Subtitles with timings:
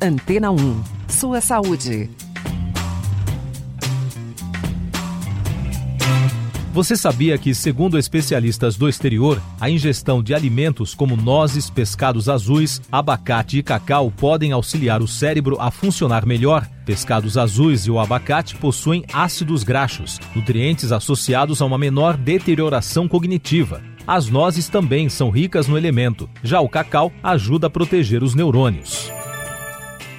[0.00, 0.82] Antena 1.
[1.08, 2.08] Sua saúde.
[6.72, 12.80] Você sabia que, segundo especialistas do exterior, a ingestão de alimentos como nozes, pescados azuis,
[12.92, 16.64] abacate e cacau podem auxiliar o cérebro a funcionar melhor?
[16.86, 23.82] Pescados azuis e o abacate possuem ácidos graxos, nutrientes associados a uma menor deterioração cognitiva.
[24.06, 29.17] As nozes também são ricas no elemento, já o cacau ajuda a proteger os neurônios.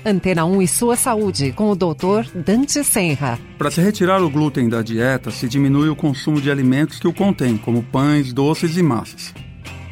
[0.06, 2.30] Antena 1 e sua saúde, com o Dr.
[2.34, 3.38] Dante Senra.
[3.58, 7.14] Para se retirar o glúten da dieta, se diminui o consumo de alimentos que o
[7.14, 9.34] contêm, como pães, doces e massas.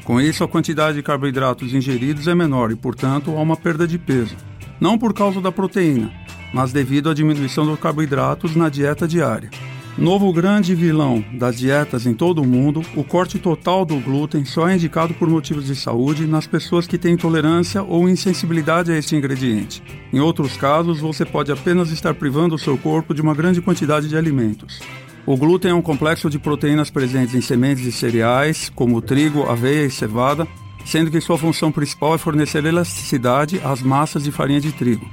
[0.06, 3.98] Com isso, a quantidade de carboidratos ingeridos é menor e, portanto, há uma perda de
[3.98, 4.38] peso.
[4.80, 6.10] Não por causa da proteína,
[6.54, 9.50] mas devido à diminuição dos carboidratos na dieta diária.
[9.98, 14.70] Novo grande vilão das dietas em todo o mundo, o corte total do glúten só
[14.70, 19.16] é indicado por motivos de saúde nas pessoas que têm intolerância ou insensibilidade a este
[19.16, 19.82] ingrediente.
[20.14, 24.08] Em outros casos, você pode apenas estar privando o seu corpo de uma grande quantidade
[24.08, 24.82] de alimentos.
[25.26, 29.88] O glúten é um complexo de proteínas presentes em sementes e cereais, como trigo, aveia
[29.88, 30.48] e cevada,
[30.86, 35.10] sendo que sua função principal é fornecer elasticidade às massas de farinha de trigo.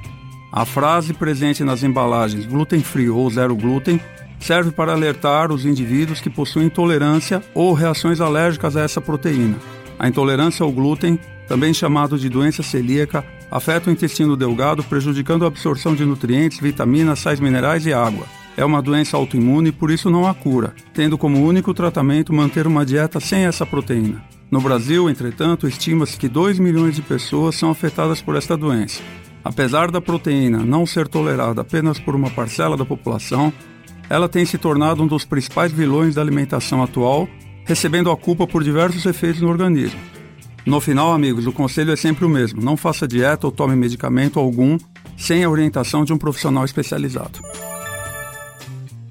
[0.51, 3.99] A frase presente nas embalagens gluten free ou zero glúten
[4.39, 9.57] serve para alertar os indivíduos que possuem intolerância ou reações alérgicas a essa proteína.
[9.97, 15.47] A intolerância ao glúten, também chamado de doença celíaca, afeta o intestino delgado, prejudicando a
[15.47, 18.25] absorção de nutrientes, vitaminas, sais minerais e água.
[18.57, 22.65] É uma doença autoimune e por isso não há cura, tendo como único tratamento manter
[22.65, 24.23] uma dieta sem essa proteína.
[24.49, 29.01] No Brasil, entretanto, estima-se que 2 milhões de pessoas são afetadas por esta doença.
[29.43, 33.51] Apesar da proteína não ser tolerada apenas por uma parcela da população,
[34.09, 37.27] ela tem se tornado um dos principais vilões da alimentação atual,
[37.65, 39.99] recebendo a culpa por diversos efeitos no organismo.
[40.65, 44.39] No final, amigos, o conselho é sempre o mesmo: não faça dieta ou tome medicamento
[44.39, 44.77] algum
[45.17, 47.39] sem a orientação de um profissional especializado.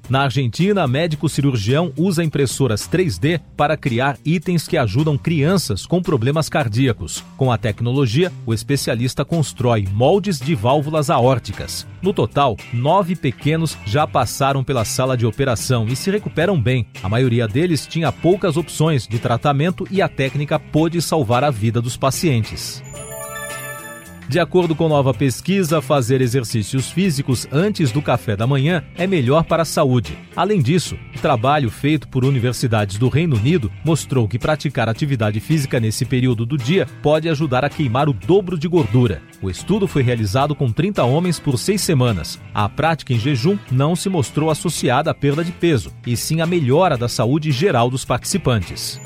[0.07, 6.47] Na Argentina, médico cirurgião usa impressoras 3D para criar itens que ajudam crianças com problemas
[6.47, 7.23] cardíacos.
[7.35, 11.87] Com a tecnologia, o especialista constrói moldes de válvulas aórticas.
[12.03, 16.85] No total, nove pequenos já passaram pela sala de operação e se recuperam bem.
[17.01, 21.81] A maioria deles tinha poucas opções de tratamento e a técnica pôde salvar a vida
[21.81, 22.84] dos pacientes.
[24.27, 29.43] De acordo com nova pesquisa, fazer exercícios físicos antes do café da manhã é melhor
[29.43, 30.17] para a saúde.
[30.35, 35.79] Além disso, o trabalho feito por universidades do Reino Unido mostrou que praticar atividade física
[35.79, 39.21] nesse período do dia pode ajudar a queimar o dobro de gordura.
[39.43, 42.39] O estudo foi realizado com 30 homens por seis semanas.
[42.51, 46.47] A prática em jejum não se mostrou associada à perda de peso, e sim à
[46.47, 48.99] melhora da saúde geral dos participantes.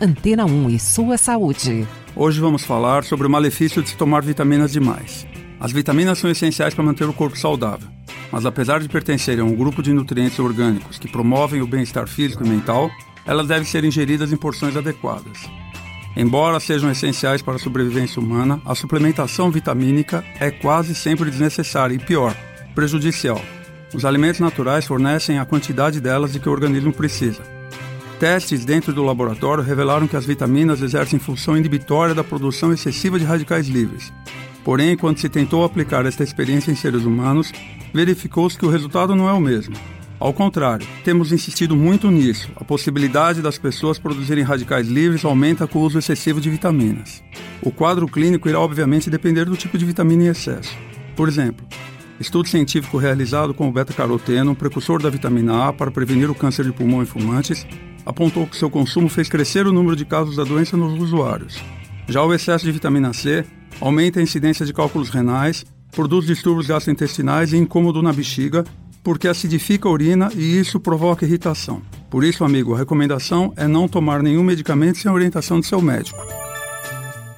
[0.00, 1.86] Antena 1 e sua saúde.
[2.14, 5.26] Hoje vamos falar sobre o malefício de se tomar vitaminas demais.
[5.58, 7.88] As vitaminas são essenciais para manter o corpo saudável,
[8.30, 12.44] mas apesar de pertencerem a um grupo de nutrientes orgânicos que promovem o bem-estar físico
[12.44, 12.90] e mental,
[13.24, 15.38] elas devem ser ingeridas em porções adequadas.
[16.14, 21.98] Embora sejam essenciais para a sobrevivência humana, a suplementação vitamínica é quase sempre desnecessária e
[21.98, 22.36] pior,
[22.74, 23.40] prejudicial.
[23.94, 27.42] Os alimentos naturais fornecem a quantidade delas de que o organismo precisa,
[28.22, 33.24] Testes dentro do laboratório revelaram que as vitaminas exercem função inibitória da produção excessiva de
[33.24, 34.12] radicais livres.
[34.62, 37.50] Porém, quando se tentou aplicar esta experiência em seres humanos,
[37.92, 39.74] verificou-se que o resultado não é o mesmo.
[40.20, 42.48] Ao contrário, temos insistido muito nisso.
[42.54, 47.24] A possibilidade das pessoas produzirem radicais livres aumenta com o uso excessivo de vitaminas.
[47.60, 50.72] O quadro clínico irá obviamente depender do tipo de vitamina em excesso.
[51.16, 51.66] Por exemplo,
[52.20, 56.72] estudo científico realizado com o beta-caroteno, precursor da vitamina A para prevenir o câncer de
[56.72, 57.66] pulmão em fumantes,
[58.04, 61.62] apontou que seu consumo fez crescer o número de casos da doença nos usuários.
[62.08, 63.44] Já o excesso de vitamina C
[63.80, 68.64] aumenta a incidência de cálculos renais, produz distúrbios gastrointestinais e incômodo na bexiga,
[69.02, 71.82] porque acidifica a urina e isso provoca irritação.
[72.10, 76.41] Por isso, amigo, a recomendação é não tomar nenhum medicamento sem orientação de seu médico.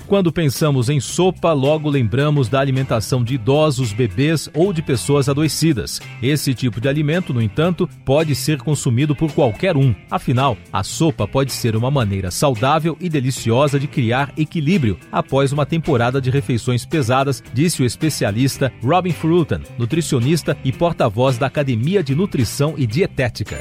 [0.07, 5.99] Quando pensamos em sopa, logo lembramos da alimentação de idosos, bebês ou de pessoas adoecidas.
[6.23, 9.95] Esse tipo de alimento, no entanto, pode ser consumido por qualquer um.
[10.11, 15.65] Afinal, a sopa pode ser uma maneira saudável e deliciosa de criar equilíbrio após uma
[15.65, 22.15] temporada de refeições pesadas, disse o especialista Robin Frutan, nutricionista e porta-voz da Academia de
[22.15, 23.59] Nutrição e Dietética.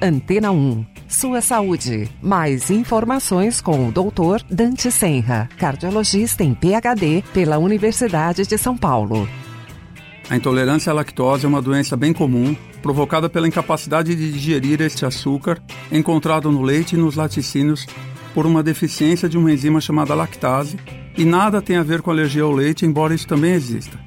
[0.00, 2.08] Antena 1 sua saúde.
[2.22, 4.42] Mais informações com o Dr.
[4.50, 9.28] Dante Senra, cardiologista em PhD pela Universidade de São Paulo.
[10.30, 15.04] A intolerância à lactose é uma doença bem comum, provocada pela incapacidade de digerir este
[15.04, 17.86] açúcar encontrado no leite e nos laticínios
[18.34, 20.78] por uma deficiência de uma enzima chamada lactase,
[21.14, 24.00] E nada tem a ver com alergia ao leite, embora isso também exista.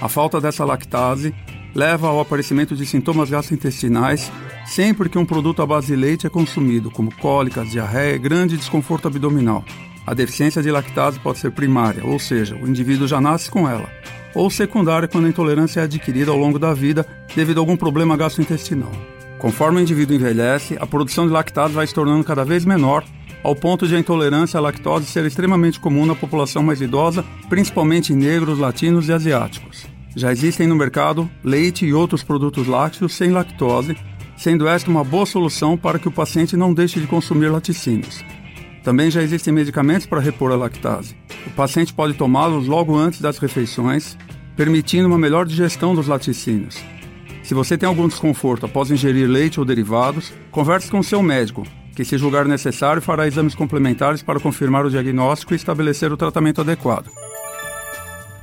[0.00, 1.34] A falta dessa lactase
[1.74, 4.30] leva ao aparecimento de sintomas gastrointestinais
[4.66, 8.56] sempre que um produto à base de leite é consumido, como cólicas, diarreia e grande
[8.56, 9.64] desconforto abdominal.
[10.06, 13.88] A deficiência de lactase pode ser primária, ou seja, o indivíduo já nasce com ela,
[14.34, 18.16] ou secundária quando a intolerância é adquirida ao longo da vida devido a algum problema
[18.16, 18.92] gastrointestinal.
[19.38, 23.04] Conforme o indivíduo envelhece, a produção de lactase vai se tornando cada vez menor,
[23.42, 28.14] ao ponto de a intolerância à lactose ser extremamente comum na população mais idosa, principalmente
[28.14, 29.93] negros, latinos e asiáticos.
[30.16, 33.96] Já existem no mercado leite e outros produtos lácteos sem lactose,
[34.36, 38.24] sendo esta uma boa solução para que o paciente não deixe de consumir laticínios.
[38.84, 41.16] Também já existem medicamentos para repor a lactase.
[41.46, 44.16] O paciente pode tomá-los logo antes das refeições,
[44.56, 46.76] permitindo uma melhor digestão dos laticínios.
[47.42, 52.04] Se você tem algum desconforto após ingerir leite ou derivados, converse com seu médico, que,
[52.04, 57.10] se julgar necessário, fará exames complementares para confirmar o diagnóstico e estabelecer o tratamento adequado.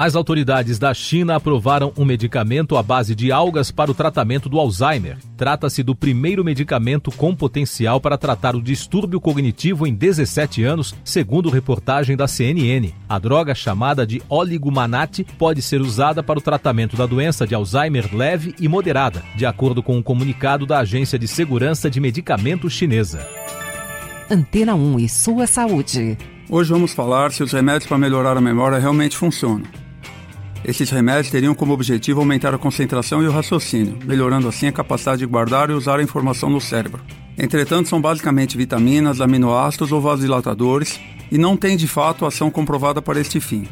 [0.02, 4.60] As autoridades da China aprovaram um medicamento à base de algas para o tratamento do
[4.60, 5.20] Alzheimer.
[5.38, 11.52] Trata-se do primeiro medicamento com potencial para tratar o distúrbio cognitivo em 17 anos, segundo
[11.52, 12.92] reportagem da CNN.
[13.08, 18.10] A droga chamada de oligomanate pode ser usada para o tratamento da doença de Alzheimer
[18.12, 23.24] leve e moderada, de acordo com um comunicado da Agência de Segurança de Medicamentos chinesa.
[24.32, 26.18] Antena 1 e sua saúde.
[26.50, 29.70] Hoje vamos falar se os remédios para melhorar a memória realmente funcionam.
[30.64, 35.20] Esses remédios teriam como objetivo aumentar a concentração e o raciocínio, melhorando assim a capacidade
[35.20, 37.02] de guardar e usar a informação no cérebro.
[37.38, 41.00] Entretanto, são basicamente vitaminas, aminoácidos ou vasodilatadores
[41.32, 43.68] e não têm de fato ação comprovada para este fim.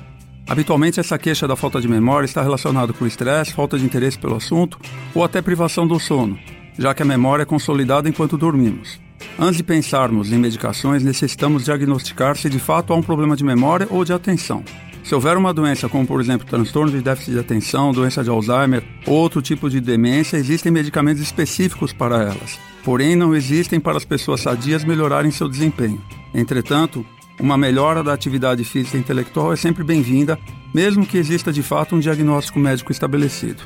[0.48, 4.36] Habitualmente, essa queixa da falta de memória está relacionada com estresse, falta de interesse pelo
[4.36, 4.80] assunto
[5.14, 6.40] ou até privação do sono,
[6.76, 9.00] já que a memória é consolidada enquanto dormimos.
[9.38, 13.88] Antes de pensarmos em medicações, necessitamos diagnosticar se de fato há um problema de memória
[13.92, 14.64] ou de atenção.
[15.10, 18.84] Se houver uma doença como, por exemplo, transtorno de déficit de atenção, doença de Alzheimer
[19.08, 22.60] ou outro tipo de demência, existem medicamentos específicos para elas.
[22.84, 26.00] Porém, não existem para as pessoas sadias melhorarem seu desempenho.
[26.32, 27.04] Entretanto,
[27.40, 30.38] uma melhora da atividade física e intelectual é sempre bem-vinda,
[30.72, 33.64] mesmo que exista de fato um diagnóstico médico estabelecido.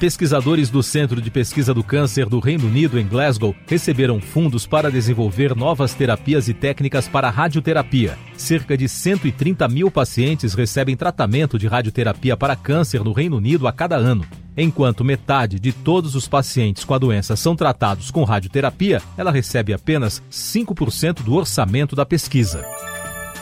[0.00, 4.90] Pesquisadores do Centro de Pesquisa do Câncer do Reino Unido, em Glasgow, receberam fundos para
[4.90, 8.16] desenvolver novas terapias e técnicas para radioterapia.
[8.34, 13.72] Cerca de 130 mil pacientes recebem tratamento de radioterapia para câncer no Reino Unido a
[13.74, 14.24] cada ano.
[14.56, 19.74] Enquanto metade de todos os pacientes com a doença são tratados com radioterapia, ela recebe
[19.74, 22.64] apenas 5% do orçamento da pesquisa.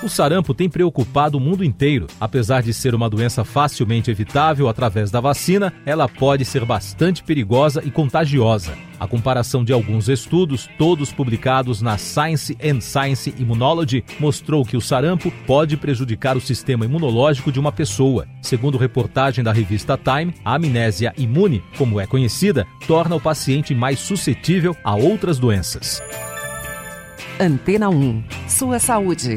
[0.01, 2.07] O sarampo tem preocupado o mundo inteiro.
[2.21, 7.83] Apesar de ser uma doença facilmente evitável através da vacina, ela pode ser bastante perigosa
[7.85, 8.79] e contagiosa.
[9.01, 14.81] A comparação de alguns estudos, todos publicados na Science and Science Immunology, mostrou que o
[14.81, 18.29] sarampo pode prejudicar o sistema imunológico de uma pessoa.
[18.41, 23.99] Segundo reportagem da revista Time, a amnésia imune, como é conhecida, torna o paciente mais
[23.99, 26.01] suscetível a outras doenças.
[27.41, 28.23] Antena 1.
[28.49, 29.37] Sua saúde.